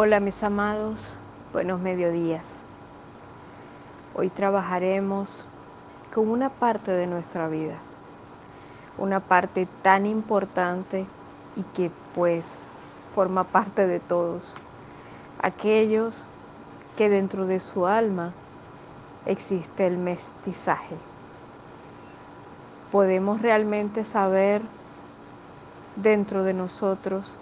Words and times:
Hola 0.00 0.20
mis 0.20 0.44
amados, 0.44 1.12
buenos 1.52 1.80
mediodías. 1.80 2.60
Hoy 4.14 4.28
trabajaremos 4.28 5.44
con 6.14 6.28
una 6.28 6.50
parte 6.50 6.92
de 6.92 7.08
nuestra 7.08 7.48
vida, 7.48 7.74
una 8.96 9.18
parte 9.18 9.66
tan 9.82 10.06
importante 10.06 11.04
y 11.56 11.64
que 11.74 11.90
pues 12.14 12.44
forma 13.12 13.42
parte 13.42 13.88
de 13.88 13.98
todos, 13.98 14.54
aquellos 15.42 16.24
que 16.96 17.08
dentro 17.08 17.46
de 17.46 17.58
su 17.58 17.88
alma 17.88 18.32
existe 19.26 19.84
el 19.84 19.98
mestizaje. 19.98 20.94
Podemos 22.92 23.42
realmente 23.42 24.04
saber 24.04 24.62
dentro 25.96 26.44
de 26.44 26.54
nosotros, 26.54 27.36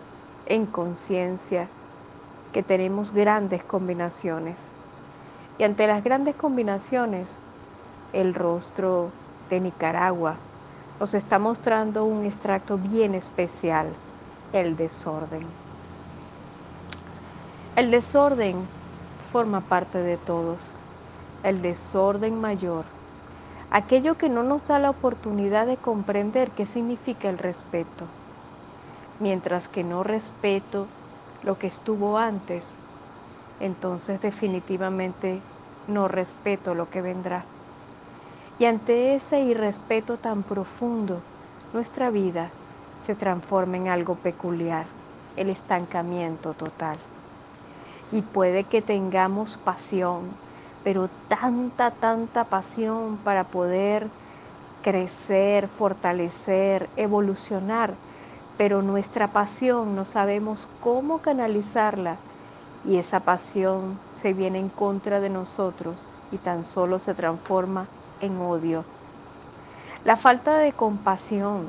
en 0.46 0.64
conciencia, 0.64 1.68
que 2.56 2.62
tenemos 2.62 3.12
grandes 3.12 3.62
combinaciones. 3.62 4.56
Y 5.58 5.64
ante 5.64 5.86
las 5.86 6.02
grandes 6.02 6.34
combinaciones, 6.36 7.28
el 8.14 8.32
rostro 8.32 9.10
de 9.50 9.60
Nicaragua 9.60 10.36
nos 10.98 11.12
está 11.12 11.38
mostrando 11.38 12.06
un 12.06 12.24
extracto 12.24 12.78
bien 12.78 13.14
especial, 13.14 13.88
el 14.54 14.74
desorden. 14.74 15.42
El 17.76 17.90
desorden 17.90 18.56
forma 19.30 19.60
parte 19.60 19.98
de 19.98 20.16
todos, 20.16 20.72
el 21.42 21.60
desorden 21.60 22.40
mayor, 22.40 22.86
aquello 23.70 24.16
que 24.16 24.30
no 24.30 24.42
nos 24.42 24.66
da 24.66 24.78
la 24.78 24.88
oportunidad 24.88 25.66
de 25.66 25.76
comprender 25.76 26.48
qué 26.52 26.64
significa 26.64 27.28
el 27.28 27.36
respeto. 27.36 28.06
Mientras 29.20 29.68
que 29.68 29.84
no 29.84 30.02
respeto 30.02 30.86
lo 31.42 31.58
que 31.58 31.66
estuvo 31.66 32.18
antes, 32.18 32.64
entonces 33.60 34.20
definitivamente 34.20 35.40
no 35.86 36.08
respeto 36.08 36.74
lo 36.74 36.90
que 36.90 37.02
vendrá. 37.02 37.44
Y 38.58 38.64
ante 38.64 39.14
ese 39.14 39.40
irrespeto 39.40 40.16
tan 40.16 40.42
profundo, 40.42 41.22
nuestra 41.72 42.10
vida 42.10 42.50
se 43.06 43.14
transforma 43.14 43.76
en 43.76 43.88
algo 43.88 44.16
peculiar, 44.16 44.86
el 45.36 45.50
estancamiento 45.50 46.54
total. 46.54 46.96
Y 48.12 48.22
puede 48.22 48.64
que 48.64 48.82
tengamos 48.82 49.56
pasión, 49.58 50.30
pero 50.82 51.08
tanta, 51.28 51.90
tanta 51.90 52.44
pasión 52.44 53.18
para 53.18 53.44
poder 53.44 54.08
crecer, 54.82 55.68
fortalecer, 55.68 56.88
evolucionar, 56.96 57.94
pero 58.56 58.82
nuestra 58.82 59.32
pasión 59.32 59.94
no 59.94 60.04
sabemos 60.04 60.68
cómo 60.80 61.18
canalizarla 61.18 62.16
y 62.86 62.96
esa 62.96 63.20
pasión 63.20 63.98
se 64.10 64.32
viene 64.32 64.58
en 64.58 64.68
contra 64.70 65.20
de 65.20 65.28
nosotros 65.28 66.06
y 66.32 66.38
tan 66.38 66.64
solo 66.64 66.98
se 66.98 67.14
transforma 67.14 67.86
en 68.20 68.40
odio. 68.40 68.84
La 70.04 70.16
falta 70.16 70.58
de 70.58 70.72
compasión 70.72 71.66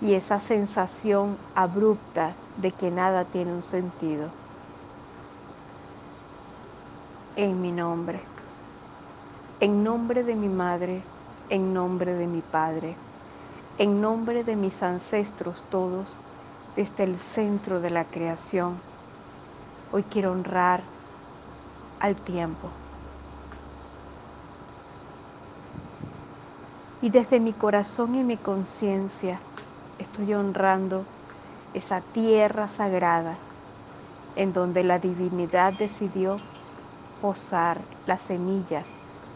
y 0.00 0.14
esa 0.14 0.40
sensación 0.40 1.36
abrupta 1.54 2.32
de 2.56 2.72
que 2.72 2.90
nada 2.90 3.24
tiene 3.24 3.52
un 3.52 3.62
sentido. 3.62 4.30
En 7.34 7.60
mi 7.60 7.72
nombre, 7.72 8.20
en 9.60 9.84
nombre 9.84 10.22
de 10.22 10.34
mi 10.34 10.48
madre, 10.48 11.02
en 11.50 11.74
nombre 11.74 12.14
de 12.14 12.26
mi 12.26 12.40
padre 12.40 12.96
en 13.78 14.00
nombre 14.00 14.42
de 14.44 14.56
mis 14.56 14.82
ancestros 14.82 15.64
todos, 15.68 16.18
desde 16.74 17.04
el 17.04 17.18
centro 17.18 17.80
de 17.80 17.90
la 17.90 18.06
creación, 18.06 18.80
hoy 19.90 20.04
quiero 20.04 20.32
honrar 20.32 20.84
al 22.00 22.16
tiempo. 22.16 22.72
Y 27.00 27.10
desde 27.10 27.40
mi 27.40 27.52
corazón 27.52 28.14
y 28.14 28.24
mi 28.24 28.38
conciencia 28.38 29.42
estoy 29.98 30.32
honrando 30.34 31.06
esa 31.74 32.00
tierra 32.00 32.68
sagrada 32.68 33.38
en 34.34 34.52
donde 34.52 34.84
la 34.84 34.98
divinidad 34.98 35.72
decidió 35.74 36.36
posar 37.20 37.86
la 38.06 38.18
semilla 38.18 38.86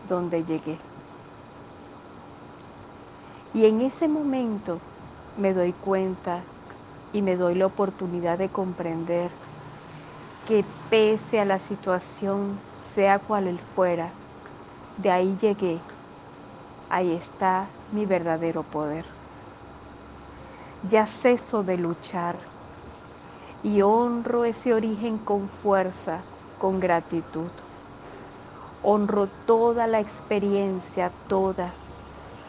donde 0.09 0.45
llegué. 0.45 0.90
Y 3.53 3.67
en 3.67 3.81
ese 3.81 4.09
momento 4.09 4.81
me 5.37 5.55
doy 5.55 5.73
cuenta 5.73 6.45
y 7.13 7.23
me 7.23 7.37
doy 7.37 7.55
la 7.55 7.67
oportunidad 7.67 8.39
de 8.39 8.51
comprender 8.51 9.33
que 10.45 10.65
pese 10.91 11.41
a 11.41 11.45
la 11.45 11.61
situación, 11.61 12.61
sea 12.71 13.21
cual 13.21 13.47
él 13.47 13.61
fuera, 13.61 14.13
de 14.97 15.11
ahí 15.11 15.37
llegué, 15.37 15.83
ahí 16.91 17.13
está 17.15 17.71
mi 17.91 18.05
verdadero 18.05 18.65
poder. 18.65 19.07
Ya 20.83 21.07
ceso 21.07 21.63
de 21.63 21.77
luchar 21.79 22.37
y 23.63 23.83
honro 23.83 24.45
ese 24.45 24.75
origen 24.75 25.19
con 25.19 25.49
fuerza, 25.49 26.25
con 26.59 26.81
gratitud. 26.81 27.53
Honro 28.83 29.29
toda 29.29 29.87
la 29.87 30.01
experiencia, 30.01 31.11
toda 31.29 31.75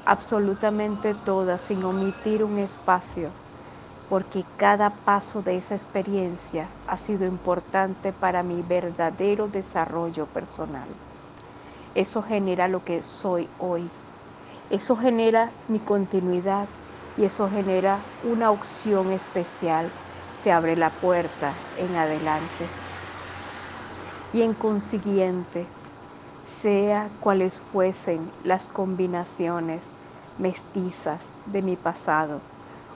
absolutamente 0.06 1.14
toda, 1.14 1.58
sin 1.60 1.84
omitir 1.84 2.44
un 2.44 2.60
espacio, 2.60 3.32
porque 4.10 4.44
cada 4.58 4.90
paso 5.06 5.42
de 5.42 5.58
esa 5.58 5.76
experiencia 5.76 6.70
ha 6.88 6.98
sido 6.98 7.26
importante 7.26 8.12
para 8.14 8.44
mi 8.44 8.62
verdadero 8.62 9.48
desarrollo 9.48 10.26
personal. 10.28 10.88
Eso 11.96 12.22
genera 12.22 12.68
lo 12.68 12.84
que 12.84 13.04
soy 13.04 13.50
hoy. 13.58 13.90
Eso 14.70 14.96
genera 14.96 15.52
mi 15.68 15.80
continuidad 15.80 16.70
y 17.18 17.26
eso 17.26 17.50
genera 17.50 18.06
una 18.24 18.52
opción 18.52 19.12
especial. 19.12 19.92
Se 20.32 20.52
abre 20.52 20.76
la 20.78 20.90
puerta 21.00 21.58
en 21.76 21.98
adelante. 21.98 22.70
Y 24.34 24.42
en 24.42 24.54
consiguiente, 24.54 25.68
sea 26.62 27.12
cuales 27.20 27.60
fuesen 27.60 28.32
las 28.44 28.68
combinaciones 28.68 29.84
mestizas 30.38 31.20
de 31.46 31.62
mi 31.62 31.76
pasado, 31.76 32.40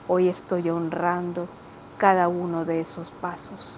hoy 0.08 0.28
estoy 0.28 0.70
honrando 0.70 1.46
cada 1.98 2.28
uno 2.28 2.64
de 2.64 2.80
esos 2.80 3.10
pasos. 3.10 3.72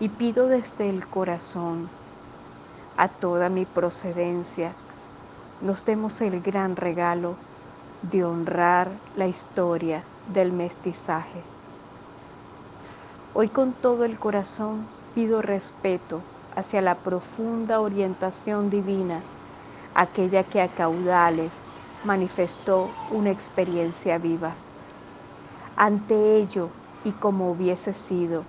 Y 0.00 0.08
pido 0.08 0.48
desde 0.48 0.88
el 0.88 1.06
corazón 1.06 1.88
a 2.96 3.08
toda 3.08 3.48
mi 3.48 3.64
procedencia, 3.64 4.72
nos 5.62 5.84
demos 5.84 6.20
el 6.20 6.40
gran 6.40 6.76
regalo 6.76 7.34
de 8.10 8.24
honrar 8.24 8.88
la 9.16 9.26
historia 9.26 10.02
del 10.32 10.52
mestizaje. 10.52 11.42
Hoy 13.34 13.48
con 13.48 13.72
todo 13.72 14.04
el 14.04 14.18
corazón 14.18 14.86
pido 15.14 15.42
respeto 15.42 16.20
hacia 16.54 16.82
la 16.82 16.94
profunda 16.96 17.80
orientación 17.80 18.70
divina, 18.70 19.20
aquella 19.94 20.44
que 20.44 20.60
a 20.60 20.68
caudales 20.68 21.50
manifestó 22.04 22.88
una 23.10 23.30
experiencia 23.30 24.18
viva. 24.18 24.54
Ante 25.76 26.36
ello, 26.36 26.68
y 27.04 27.12
como 27.12 27.50
hubiese 27.50 27.94
sido, 27.94 28.44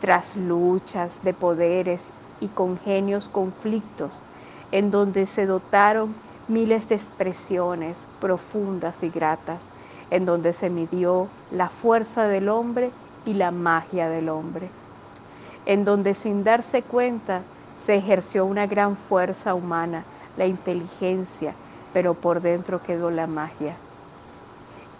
tras 0.00 0.36
luchas 0.36 1.22
de 1.22 1.32
poderes 1.32 2.12
y 2.40 2.48
congenios 2.48 3.28
conflictos, 3.28 4.20
en 4.72 4.90
donde 4.90 5.26
se 5.26 5.46
dotaron 5.46 6.14
miles 6.48 6.88
de 6.88 6.96
expresiones 6.96 7.96
profundas 8.20 9.02
y 9.02 9.10
gratas, 9.10 9.60
en 10.10 10.24
donde 10.24 10.52
se 10.52 10.70
midió 10.70 11.28
la 11.50 11.68
fuerza 11.68 12.26
del 12.28 12.48
hombre 12.48 12.90
y 13.24 13.34
la 13.34 13.50
magia 13.50 14.08
del 14.08 14.28
hombre 14.28 14.70
en 15.66 15.84
donde 15.84 16.14
sin 16.14 16.44
darse 16.44 16.82
cuenta 16.82 17.42
se 17.84 17.96
ejerció 17.96 18.46
una 18.46 18.66
gran 18.66 18.96
fuerza 18.96 19.54
humana, 19.54 20.04
la 20.36 20.46
inteligencia, 20.46 21.54
pero 21.96 22.12
por 22.12 22.42
dentro 22.42 22.82
quedó 22.82 23.10
la 23.10 23.26
magia. 23.26 23.74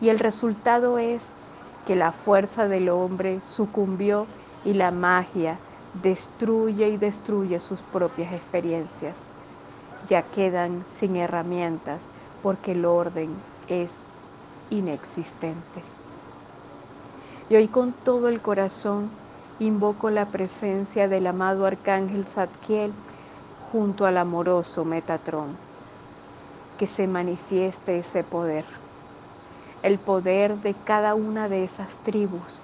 Y 0.01 0.09
el 0.09 0.19
resultado 0.19 0.99
es 0.99 1.23
que 1.87 1.95
la 1.95 2.11
fuerza 2.11 2.69
del 2.69 2.89
hombre 2.89 3.39
sucumbió 3.45 4.27
y 4.65 4.73
la 4.73 4.91
magia 4.93 5.59
destruye 6.03 6.89
y 6.89 6.97
destruye 6.97 7.61
sus 7.61 7.81
propias 7.83 8.33
experiencias. 8.33 9.15
Ya 10.09 10.23
quedan 10.23 10.87
sin 10.99 11.17
herramientas 11.17 12.01
porque 12.43 12.73
el 12.73 12.87
orden 12.87 13.29
es 13.69 13.91
inexistente. 14.71 15.83
Y 17.51 17.57
hoy 17.57 17.69
con 17.69 17.93
todo 17.93 18.29
el 18.29 18.41
corazón 18.41 19.11
invoco 19.59 20.09
la 20.09 20.25
presencia 20.25 21.09
del 21.09 21.27
amado 21.27 21.67
arcángel 21.67 22.25
Zadkiel 22.25 22.91
junto 23.71 24.07
al 24.07 24.17
amoroso 24.17 24.87
Metatrón. 24.87 25.66
Que 26.79 26.87
se 26.87 27.07
manifieste 27.07 27.99
ese 27.99 28.23
poder, 28.23 28.65
el 29.83 29.99
poder 29.99 30.59
de 30.59 30.75
cada 30.75 31.15
una 31.15 31.49
de 31.49 31.65
esas 31.65 31.89
tribus 32.03 32.61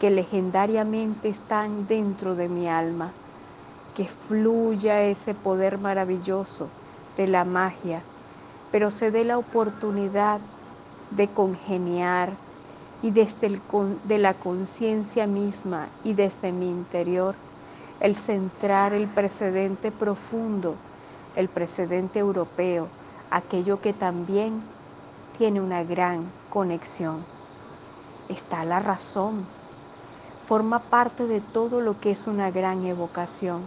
que 0.00 0.10
legendariamente 0.10 1.28
están 1.28 1.86
dentro 1.86 2.34
de 2.34 2.48
mi 2.48 2.66
alma, 2.66 3.12
que 3.94 4.06
fluya 4.06 5.02
ese 5.02 5.34
poder 5.34 5.78
maravilloso 5.78 6.70
de 7.16 7.28
la 7.28 7.44
magia, 7.44 8.00
pero 8.70 8.90
se 8.90 9.10
dé 9.10 9.22
la 9.24 9.36
oportunidad 9.36 10.40
de 11.10 11.28
congeniar 11.28 12.30
y 13.02 13.10
desde 13.10 13.48
el, 13.48 13.60
de 14.04 14.18
la 14.18 14.32
conciencia 14.34 15.26
misma 15.26 15.88
y 16.04 16.14
desde 16.14 16.52
mi 16.52 16.70
interior, 16.70 17.34
el 18.00 18.16
centrar 18.16 18.94
el 18.94 19.08
precedente 19.08 19.90
profundo, 19.92 20.74
el 21.36 21.48
precedente 21.48 22.18
europeo, 22.18 22.88
aquello 23.32 23.80
que 23.80 23.92
también 23.92 24.62
tiene 25.38 25.60
una 25.60 25.82
gran 25.82 26.30
conexión. 26.50 27.24
Está 28.28 28.64
la 28.64 28.78
razón, 28.78 29.44
forma 30.46 30.78
parte 30.78 31.26
de 31.26 31.40
todo 31.40 31.80
lo 31.80 31.98
que 31.98 32.12
es 32.12 32.26
una 32.26 32.50
gran 32.50 32.84
evocación 32.84 33.62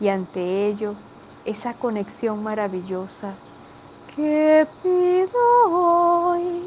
y 0.00 0.08
ante 0.08 0.66
ello 0.66 0.94
esa 1.44 1.74
conexión 1.74 2.42
maravillosa 2.42 3.34
que 4.14 4.66
pido 4.82 5.40
hoy 5.66 6.62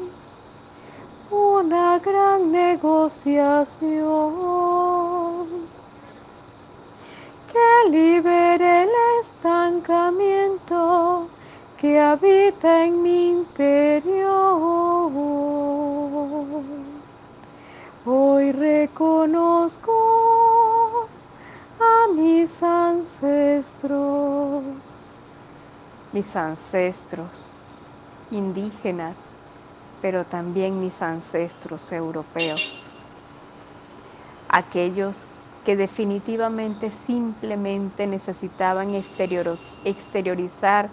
una 1.30 1.98
gran 1.98 2.52
negociación 2.52 5.46
que 7.52 7.90
libere 7.90 8.82
el 8.82 8.90
estancamiento 9.22 10.27
que 11.78 11.98
habita 12.00 12.84
en 12.84 13.02
mi 13.02 13.30
interior. 13.30 15.12
Hoy 18.04 18.52
reconozco 18.52 19.92
a 21.78 22.08
mis 22.14 22.60
ancestros, 22.62 23.94
mis 26.12 26.34
ancestros 26.34 27.48
indígenas, 28.32 29.16
pero 30.02 30.24
también 30.24 30.80
mis 30.80 31.00
ancestros 31.00 31.92
europeos, 31.92 32.90
aquellos 34.48 35.28
que 35.64 35.76
definitivamente 35.76 36.90
simplemente 37.06 38.06
necesitaban 38.08 38.94
exteriorizar 38.94 40.90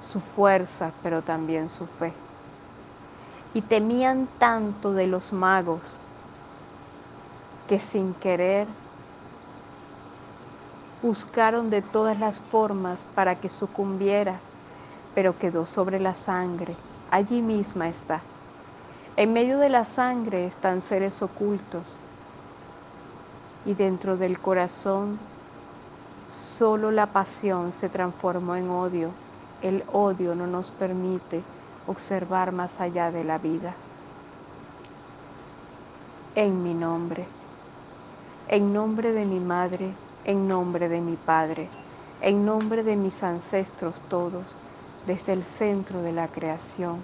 su 0.00 0.20
fuerza, 0.20 0.92
pero 1.02 1.22
también 1.22 1.68
su 1.68 1.86
fe. 1.86 2.12
Y 3.54 3.62
temían 3.62 4.28
tanto 4.38 4.92
de 4.92 5.06
los 5.06 5.32
magos 5.32 5.98
que 7.68 7.78
sin 7.78 8.14
querer 8.14 8.66
buscaron 11.02 11.70
de 11.70 11.82
todas 11.82 12.18
las 12.18 12.40
formas 12.40 13.00
para 13.14 13.36
que 13.36 13.48
sucumbiera, 13.48 14.40
pero 15.14 15.38
quedó 15.38 15.66
sobre 15.66 16.00
la 16.00 16.14
sangre. 16.14 16.74
Allí 17.10 17.42
misma 17.42 17.88
está. 17.88 18.20
En 19.16 19.32
medio 19.32 19.58
de 19.58 19.68
la 19.68 19.84
sangre 19.84 20.46
están 20.46 20.82
seres 20.82 21.22
ocultos 21.22 21.98
y 23.64 23.74
dentro 23.74 24.16
del 24.16 24.38
corazón 24.38 25.18
solo 26.28 26.90
la 26.90 27.06
pasión 27.06 27.72
se 27.72 27.88
transformó 27.88 28.56
en 28.56 28.68
odio 28.68 29.10
el 29.62 29.84
odio 29.92 30.34
no 30.34 30.46
nos 30.46 30.70
permite 30.70 31.42
observar 31.86 32.52
más 32.52 32.80
allá 32.80 33.10
de 33.10 33.24
la 33.24 33.38
vida. 33.38 33.74
En 36.34 36.62
mi 36.62 36.74
nombre, 36.74 37.26
en 38.48 38.72
nombre 38.72 39.12
de 39.12 39.24
mi 39.24 39.40
madre, 39.40 39.94
en 40.24 40.46
nombre 40.48 40.88
de 40.88 41.00
mi 41.00 41.16
padre, 41.16 41.68
en 42.20 42.44
nombre 42.44 42.82
de 42.82 42.96
mis 42.96 43.22
ancestros 43.22 44.02
todos, 44.08 44.56
desde 45.06 45.32
el 45.32 45.44
centro 45.44 46.02
de 46.02 46.12
la 46.12 46.28
creación, 46.28 47.02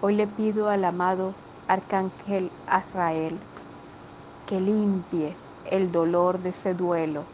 hoy 0.00 0.14
le 0.14 0.26
pido 0.26 0.68
al 0.68 0.84
amado 0.84 1.34
Arcángel 1.66 2.50
Azrael 2.66 3.38
que 4.46 4.60
limpie 4.60 5.34
el 5.64 5.90
dolor 5.90 6.38
de 6.38 6.50
ese 6.50 6.74
duelo, 6.74 7.24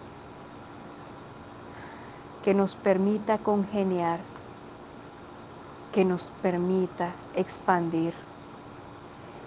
que 2.43 2.55
nos 2.55 2.75
permita 2.75 3.39
congeniar 3.39 4.21
que 5.93 6.05
nos 6.05 6.31
permita 6.43 7.13
expandir 7.35 8.15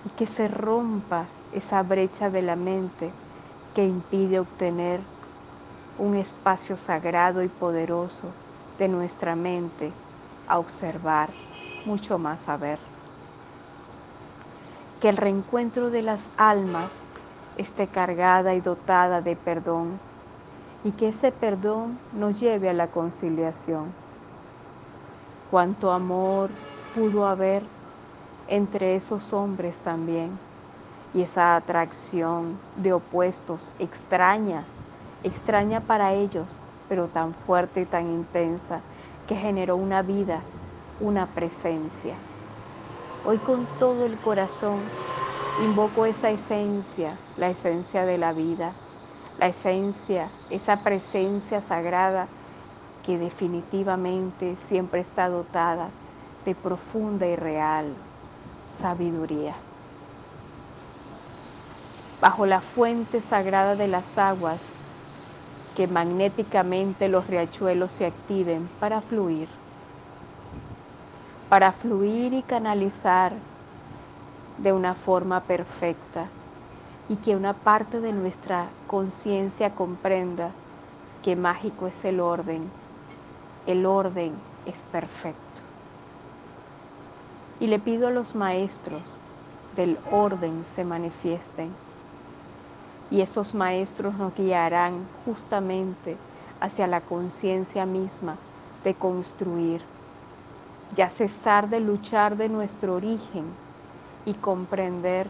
y 0.06 0.10
que 0.10 0.28
se 0.28 0.48
rompa 0.48 1.26
esa 1.54 1.82
brecha 1.84 2.30
de 2.30 2.42
la 2.42 2.56
mente 2.56 3.12
que 3.74 3.86
impide 3.86 4.40
obtener 4.40 5.00
un 6.00 6.16
espacio 6.16 6.76
sagrado 6.76 7.44
y 7.44 7.48
poderoso 7.48 8.28
de 8.78 8.88
nuestra 8.88 9.36
mente 9.36 9.92
a 10.48 10.60
observar, 10.60 11.30
mucho 11.86 12.18
más 12.18 12.50
a 12.50 12.58
ver. 12.58 12.80
Que 15.02 15.10
el 15.10 15.18
reencuentro 15.18 15.90
de 15.90 16.02
las 16.02 16.22
almas 16.38 16.92
esté 17.58 17.88
cargada 17.88 18.54
y 18.54 18.62
dotada 18.62 19.22
de 19.22 19.36
perdón 19.36 20.00
y 20.84 20.92
que 20.92 21.10
ese 21.10 21.32
perdón 21.32 21.98
nos 22.14 22.40
lleve 22.40 22.70
a 22.70 22.74
la 22.74 22.88
conciliación 22.88 24.04
cuánto 25.54 25.92
amor 25.92 26.50
pudo 26.96 27.28
haber 27.28 27.62
entre 28.48 28.96
esos 28.96 29.34
hombres 29.34 29.78
también 29.84 30.32
y 31.14 31.22
esa 31.22 31.56
atracción 31.56 32.58
de 32.76 32.92
opuestos 32.92 33.70
extraña, 33.78 34.64
extraña 35.24 35.80
para 35.80 36.14
ellos, 36.14 36.48
pero 36.90 37.06
tan 37.06 37.36
fuerte 37.46 37.82
y 37.82 37.86
tan 37.86 38.10
intensa 38.10 38.82
que 39.28 39.36
generó 39.36 39.76
una 39.76 40.02
vida, 40.02 40.40
una 41.00 41.28
presencia. 41.28 42.16
Hoy 43.24 43.38
con 43.38 43.68
todo 43.78 44.08
el 44.08 44.18
corazón 44.18 44.80
invoco 45.64 46.08
esa 46.08 46.32
esencia, 46.32 47.16
la 47.38 47.52
esencia 47.52 48.08
de 48.08 48.18
la 48.18 48.34
vida, 48.34 48.74
la 49.44 49.50
esencia, 49.50 50.30
esa 50.50 50.78
presencia 50.78 51.60
sagrada 51.60 52.28
que 53.06 53.18
definitivamente 53.18 54.56
siempre 54.68 55.02
está 55.02 55.28
dotada 55.28 55.90
de 56.46 56.56
profunda 56.56 57.28
y 57.28 57.36
real 57.36 57.94
sabiduría. 58.82 59.54
Bajo 62.22 62.46
la 62.46 62.62
fuente 62.62 63.20
sagrada 63.30 63.76
de 63.76 63.90
las 63.90 64.18
aguas, 64.18 64.62
que 65.76 65.88
magnéticamente 65.88 67.10
los 67.10 67.28
riachuelos 67.28 67.92
se 67.92 68.06
activen 68.06 68.70
para 68.80 69.02
fluir, 69.02 69.50
para 71.50 71.74
fluir 71.74 72.32
y 72.34 72.44
canalizar 72.44 73.34
de 74.60 74.72
una 74.72 74.96
forma 74.96 75.42
perfecta 75.42 76.28
y 77.10 77.16
que 77.18 77.36
una 77.36 77.54
parte 77.54 78.00
de 78.00 78.14
nuestra 78.14 78.68
conciencia 78.88 79.72
comprenda 79.72 80.52
que 81.24 81.36
mágico 81.36 81.88
es 81.88 82.06
el 82.06 82.20
orden 82.20 82.70
el 83.66 83.86
orden 83.86 84.34
es 84.66 84.82
perfecto. 84.92 85.62
Y 87.62 87.68
le 87.68 87.80
pido 87.80 88.08
a 88.08 88.12
los 88.12 88.36
maestros 88.36 89.18
del 89.78 89.98
orden 90.12 90.66
se 90.76 90.84
manifiesten. 90.84 91.70
Y 93.10 93.22
esos 93.22 93.54
maestros 93.54 94.14
nos 94.16 94.36
guiarán 94.36 95.08
justamente 95.26 96.18
hacia 96.60 96.88
la 96.88 97.02
conciencia 97.02 97.86
misma 97.86 98.36
de 98.84 98.96
construir, 98.96 99.82
ya 100.96 101.10
cesar 101.10 101.70
de 101.70 101.80
luchar 101.80 102.36
de 102.36 102.50
nuestro 102.50 102.96
origen 102.96 103.46
y 104.26 104.34
comprender 104.34 105.28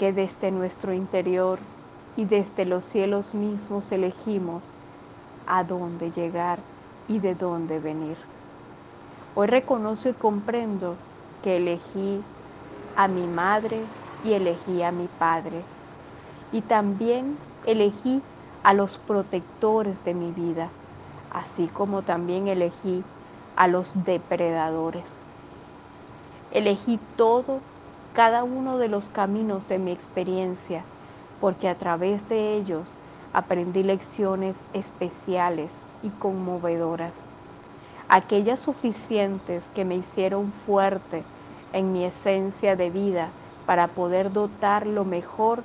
que 0.00 0.14
desde 0.14 0.50
nuestro 0.50 0.94
interior 0.94 1.58
y 2.16 2.24
desde 2.24 2.64
los 2.64 2.86
cielos 2.86 3.34
mismos 3.34 3.92
elegimos 3.92 4.62
a 5.46 5.62
dónde 5.62 6.10
llegar 6.10 6.58
y 7.06 7.18
de 7.18 7.34
dónde 7.34 7.78
venir. 7.80 8.16
Hoy 9.34 9.46
reconozco 9.48 10.08
y 10.08 10.14
comprendo 10.14 10.96
que 11.42 11.58
elegí 11.58 12.24
a 12.96 13.08
mi 13.08 13.26
madre 13.26 13.84
y 14.24 14.32
elegí 14.32 14.82
a 14.82 14.90
mi 14.90 15.06
padre. 15.18 15.62
Y 16.50 16.62
también 16.62 17.36
elegí 17.66 18.22
a 18.62 18.72
los 18.72 18.96
protectores 18.96 20.02
de 20.06 20.14
mi 20.14 20.32
vida, 20.32 20.70
así 21.30 21.68
como 21.68 22.00
también 22.00 22.48
elegí 22.48 23.04
a 23.54 23.68
los 23.68 23.92
depredadores. 24.06 25.04
Elegí 26.52 26.98
todo, 27.16 27.60
cada 28.14 28.42
uno 28.44 28.78
de 28.78 28.88
los 28.88 29.08
caminos 29.08 29.68
de 29.68 29.78
mi 29.78 29.92
experiencia, 29.92 30.82
porque 31.40 31.68
a 31.68 31.74
través 31.74 32.28
de 32.28 32.56
ellos 32.56 32.88
aprendí 33.32 33.82
lecciones 33.82 34.56
especiales 34.74 35.70
y 36.02 36.08
conmovedoras, 36.10 37.12
aquellas 38.08 38.60
suficientes 38.60 39.62
que 39.74 39.84
me 39.84 39.96
hicieron 39.96 40.52
fuerte 40.66 41.22
en 41.72 41.92
mi 41.92 42.04
esencia 42.04 42.74
de 42.74 42.90
vida 42.90 43.28
para 43.66 43.86
poder 43.88 44.32
dotar 44.32 44.86
lo 44.86 45.04
mejor 45.04 45.62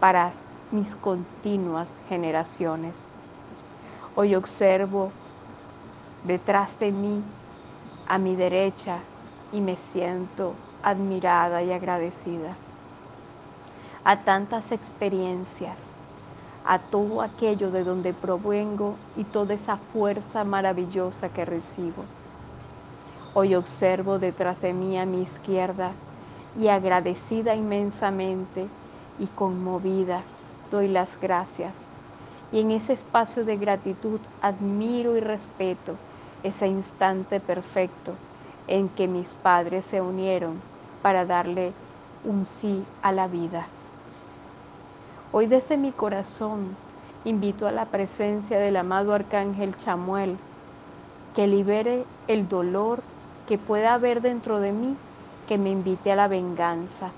para 0.00 0.32
mis 0.72 0.94
continuas 0.96 1.88
generaciones. 2.08 2.96
Hoy 4.16 4.34
observo 4.34 5.10
detrás 6.26 6.78
de 6.80 6.90
mí, 6.90 7.22
a 8.08 8.18
mi 8.18 8.34
derecha, 8.34 8.98
y 9.52 9.60
me 9.60 9.76
siento 9.76 10.52
admirada 10.84 11.62
y 11.62 11.72
agradecida 11.72 12.54
a 14.04 14.18
tantas 14.18 14.70
experiencias, 14.70 15.86
a 16.66 16.78
todo 16.78 17.22
aquello 17.22 17.70
de 17.70 17.84
donde 17.84 18.12
provengo 18.12 18.96
y 19.16 19.24
toda 19.24 19.54
esa 19.54 19.78
fuerza 19.78 20.44
maravillosa 20.44 21.30
que 21.30 21.46
recibo. 21.46 22.04
Hoy 23.32 23.54
observo 23.54 24.18
detrás 24.18 24.60
de 24.60 24.74
mí 24.74 24.98
a 24.98 25.06
mi 25.06 25.22
izquierda 25.22 25.92
y 26.60 26.68
agradecida 26.68 27.54
inmensamente 27.54 28.66
y 29.18 29.26
conmovida 29.26 30.20
doy 30.70 30.88
las 30.88 31.18
gracias. 31.20 31.72
Y 32.52 32.60
en 32.60 32.72
ese 32.72 32.92
espacio 32.92 33.44
de 33.46 33.56
gratitud 33.56 34.20
admiro 34.42 35.16
y 35.16 35.20
respeto 35.20 35.96
ese 36.42 36.68
instante 36.68 37.40
perfecto 37.40 38.12
en 38.68 38.90
que 38.90 39.08
mis 39.08 39.32
padres 39.34 39.86
se 39.86 40.00
unieron 40.02 40.73
para 41.04 41.26
darle 41.26 41.74
un 42.24 42.46
sí 42.46 42.82
a 43.02 43.12
la 43.12 43.28
vida. 43.28 43.66
Hoy 45.32 45.44
desde 45.48 45.76
mi 45.76 45.92
corazón 45.92 46.78
invito 47.26 47.66
a 47.66 47.72
la 47.72 47.84
presencia 47.84 48.58
del 48.58 48.78
amado 48.78 49.12
Arcángel 49.12 49.76
Chamuel 49.76 50.38
que 51.36 51.46
libere 51.46 52.06
el 52.26 52.48
dolor 52.48 53.02
que 53.46 53.58
pueda 53.58 53.92
haber 53.92 54.22
dentro 54.22 54.60
de 54.60 54.72
mí, 54.72 54.96
que 55.46 55.58
me 55.58 55.68
invite 55.68 56.10
a 56.10 56.16
la 56.16 56.26
venganza 56.26 57.10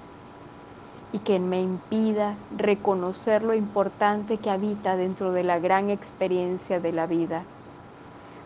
y 1.12 1.21
que 1.21 1.38
me 1.38 1.62
impida 1.62 2.35
reconocer 2.57 3.45
lo 3.45 3.55
importante 3.55 4.38
que 4.38 4.50
habita 4.50 4.97
dentro 4.97 5.31
de 5.31 5.45
la 5.45 5.61
gran 5.61 5.90
experiencia 5.90 6.81
de 6.81 6.90
la 6.90 7.07
vida. 7.07 7.45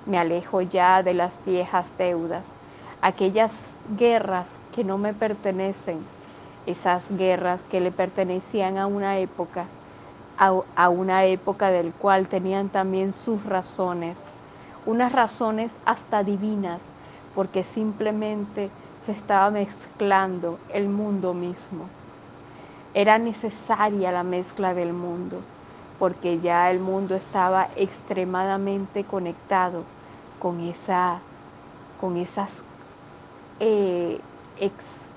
Me 0.05 0.19
alejo 0.19 0.61
ya 0.61 1.03
de 1.03 1.15
las 1.15 1.43
viejas 1.47 1.91
deudas, 1.97 2.45
aquellas 3.01 3.53
guerras 3.97 4.47
que 4.81 4.85
no 4.85 4.97
me 4.97 5.13
pertenecen, 5.13 5.99
esas 6.65 7.15
guerras 7.19 7.61
que 7.71 7.81
le 7.81 7.91
pertenecían 7.91 8.79
a 8.79 8.87
una 8.87 9.19
época, 9.19 9.67
a, 10.39 10.89
una 10.89 11.27
época 11.27 11.71
del 11.71 11.93
cual 11.93 12.29
tenían 12.29 12.71
también 12.71 13.13
sus 13.13 13.45
razones, 13.45 14.17
unas 14.87 15.13
razones 15.13 15.71
hasta 15.85 16.25
divinas, 16.25 16.81
porque 17.35 17.63
simplemente 17.63 18.71
se 19.05 19.13
estaba 19.13 19.51
mezclando 19.51 20.59
el 20.73 20.89
mundo 20.89 21.35
mismo. 21.35 21.85
Era 22.95 23.19
necesaria 23.19 24.11
la 24.13 24.23
mezcla 24.23 24.73
del 24.73 24.95
mundo, 24.95 25.43
porque 25.99 26.39
ya 26.39 26.71
el 26.71 26.81
mundo 26.81 27.17
estaba 27.17 27.69
extremadamente 27.77 29.05
conectado 29.05 29.83
con, 30.39 30.59
esa, 30.61 31.19
con 32.01 32.17
esas 32.17 32.63
eh, 33.63 34.19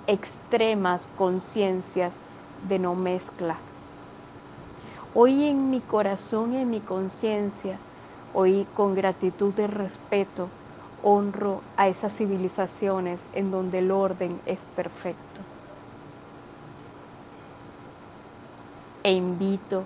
extremas 0.07 1.07
conciencias 1.17 2.13
de 2.67 2.79
no 2.79 2.95
mezcla. 2.95 3.57
Hoy 5.15 5.45
en 5.45 5.69
mi 5.69 5.79
corazón 5.81 6.53
y 6.53 6.57
en 6.57 6.69
mi 6.69 6.79
conciencia, 6.79 7.77
hoy 8.33 8.65
con 8.73 8.95
gratitud 8.95 9.53
y 9.59 9.67
respeto, 9.67 10.49
honro 11.03 11.61
a 11.77 11.87
esas 11.87 12.15
civilizaciones 12.15 13.21
en 13.33 13.51
donde 13.51 13.79
el 13.79 13.91
orden 13.91 14.39
es 14.45 14.59
perfecto. 14.75 15.41
E 19.03 19.11
invito 19.11 19.83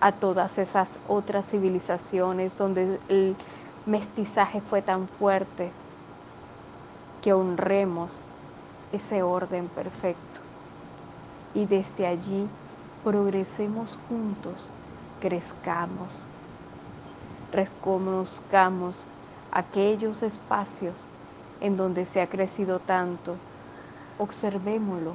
a 0.00 0.12
todas 0.12 0.58
esas 0.58 0.98
otras 1.08 1.46
civilizaciones 1.46 2.56
donde 2.56 2.98
el 3.08 3.36
mestizaje 3.86 4.60
fue 4.62 4.82
tan 4.82 5.06
fuerte 5.06 5.70
que 7.22 7.32
honremos 7.32 8.20
ese 8.92 9.22
orden 9.22 9.68
perfecto. 9.68 10.40
Y 11.54 11.66
desde 11.66 12.06
allí 12.06 12.48
progresemos 13.04 13.98
juntos, 14.08 14.68
crezcamos, 15.20 16.24
reconozcamos 17.52 19.04
aquellos 19.52 20.22
espacios 20.22 21.06
en 21.60 21.76
donde 21.76 22.04
se 22.04 22.20
ha 22.20 22.26
crecido 22.26 22.78
tanto, 22.78 23.36
observémoslo 24.18 25.14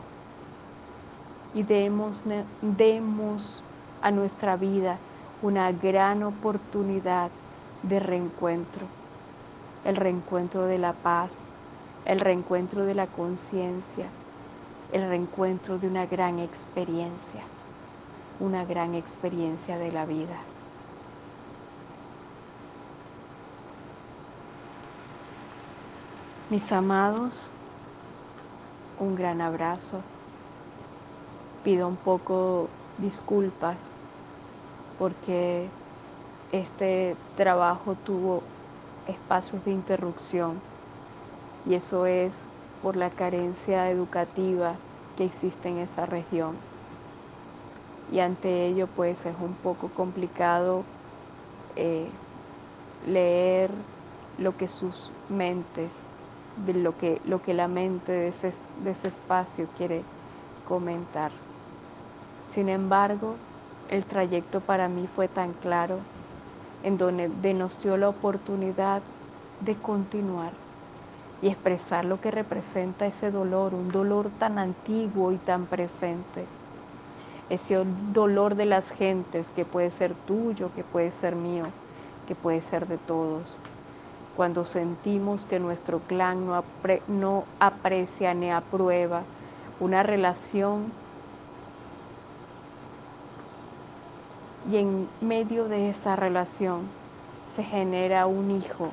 y 1.54 1.64
demos, 1.64 2.24
demos 2.62 3.62
a 4.02 4.12
nuestra 4.12 4.56
vida 4.56 4.98
una 5.42 5.72
gran 5.72 6.24
oportunidad 6.24 7.30
de 7.84 8.00
reencuentro, 8.00 8.86
el 9.86 9.96
reencuentro 9.96 10.66
de 10.66 10.78
la 10.78 10.94
paz, 10.94 11.32
el 12.06 12.20
reencuentro 12.20 12.86
de 12.86 12.96
la 12.96 13.08
conciencia, 13.08 14.06
el 14.92 15.08
reencuentro 15.08 15.78
de 15.78 15.88
una 15.88 16.06
gran 16.06 16.40
experiencia, 16.40 17.42
una 18.40 18.66
gran 18.66 18.96
experiencia 18.96 19.78
de 19.78 19.92
la 19.92 20.06
vida. 20.06 20.38
Mis 26.50 26.70
amados, 26.72 27.48
un 29.00 29.16
gran 29.16 29.40
abrazo. 29.40 30.02
Pido 31.64 31.88
un 31.88 31.96
poco 31.96 32.68
disculpas 32.98 33.78
porque 35.00 35.70
este 36.52 37.16
trabajo 37.38 37.96
tuvo 37.96 38.44
espacios 39.08 39.64
de 39.64 39.72
interrupción 39.72 40.71
y 41.66 41.76
eso 41.76 42.06
es 42.06 42.34
por 42.82 42.96
la 42.96 43.10
carencia 43.10 43.90
educativa 43.90 44.76
que 45.18 45.26
existe 45.26 45.70
en 45.70 45.78
esa 45.78 46.06
región. 46.06 46.56
Y 48.12 48.20
ante 48.20 48.68
ello 48.68 48.88
pues 48.88 49.26
es 49.26 49.36
un 49.40 49.54
poco 49.56 49.90
complicado 49.90 50.84
eh, 51.76 52.08
leer 53.08 53.72
lo 54.38 54.58
que 54.58 54.68
sus 54.68 55.12
mentes, 55.30 55.92
de 56.66 56.74
lo 56.74 56.98
que, 56.98 57.22
lo 57.26 57.42
que 57.42 57.54
la 57.54 57.68
mente 57.68 58.12
de 58.12 58.28
ese, 58.30 58.54
de 58.84 58.92
ese 58.92 59.08
espacio 59.08 59.68
quiere 59.78 60.02
comentar. 60.68 61.32
Sin 62.54 62.70
embargo, 62.70 63.36
el 63.90 64.06
trayecto 64.06 64.60
para 64.62 64.88
mí 64.88 65.08
fue 65.16 65.28
tan 65.28 65.54
claro 65.54 66.00
en 66.84 66.98
donde 66.98 67.30
dio 67.82 67.98
la 67.98 68.10
oportunidad 68.10 69.02
de 69.66 69.76
continuar 69.76 70.71
y 71.42 71.48
expresar 71.48 72.06
lo 72.06 72.22
que 72.22 72.32
representa 72.32 73.06
ese 73.06 73.32
dolor, 73.32 73.74
un 73.74 73.92
dolor 73.92 74.30
tan 74.38 74.60
antiguo 74.60 75.32
y 75.32 75.38
tan 75.38 75.66
presente. 75.66 76.46
Ese 77.50 77.84
dolor 78.14 78.56
de 78.56 78.66
las 78.66 78.90
gentes 78.90 79.48
que 79.56 79.66
puede 79.66 79.92
ser 79.92 80.14
tuyo, 80.28 80.70
que 80.76 80.84
puede 80.84 81.12
ser 81.12 81.36
mío, 81.36 81.66
que 82.28 82.36
puede 82.36 82.62
ser 82.62 82.88
de 82.88 82.98
todos. 82.98 83.58
Cuando 84.38 84.64
sentimos 84.64 85.46
que 85.46 85.60
nuestro 85.60 86.00
clan 86.00 86.46
no, 86.46 86.64
no 87.08 87.44
aprecia 87.60 88.34
ni 88.34 88.52
aprueba 88.52 89.24
una 89.80 90.04
relación 90.04 90.92
y 94.72 94.78
en 94.78 95.08
medio 95.22 95.68
de 95.68 95.90
esa 95.90 96.16
relación 96.16 96.82
se 97.56 97.64
genera 97.64 98.28
un 98.28 98.52
hijo 98.52 98.92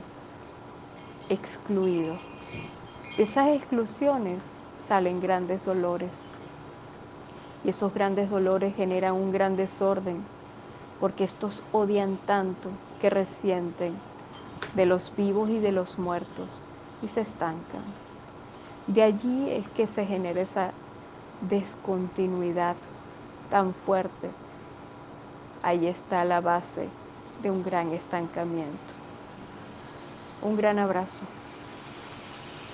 excluido 1.29 2.15
de 3.17 3.25
esas 3.25 3.49
exclusiones 3.49 4.39
salen 4.87 5.21
grandes 5.21 5.65
dolores. 5.65 6.11
Y 7.65 7.71
esos 7.71 7.93
grandes 7.93 8.31
dolores 8.31 8.77
generan 8.77 9.15
un 9.15 9.33
gran 9.33 9.57
desorden, 9.57 10.25
porque 11.01 11.25
estos 11.25 11.65
odian 11.73 12.17
tanto 12.27 12.71
que 13.01 13.11
resienten 13.11 13.93
de 14.75 14.87
los 14.87 15.15
vivos 15.17 15.51
y 15.51 15.59
de 15.59 15.73
los 15.73 15.99
muertos 15.99 16.63
y 17.03 17.09
se 17.09 17.23
estancan. 17.23 17.83
De 18.87 19.03
allí 19.03 19.51
es 19.51 19.67
que 19.71 19.89
se 19.89 20.07
genera 20.07 20.41
esa 20.41 20.71
descontinuidad 21.41 22.77
tan 23.51 23.75
fuerte. 23.75 24.31
Ahí 25.63 25.89
está 25.89 26.25
la 26.25 26.41
base 26.41 26.89
de 27.43 27.51
un 27.51 27.65
gran 27.65 27.93
estancamiento. 27.93 29.08
Un 30.41 30.57
gran 30.57 30.81
abrazo. 30.81 31.29